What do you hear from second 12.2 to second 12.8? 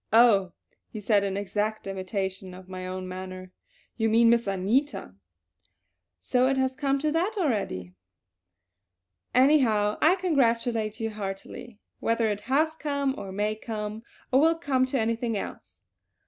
it has